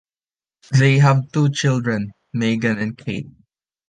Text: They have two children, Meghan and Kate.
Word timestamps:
They 0.79 0.97
have 0.97 1.31
two 1.31 1.51
children, 1.51 2.13
Meghan 2.35 2.81
and 2.81 2.97
Kate. 2.97 3.27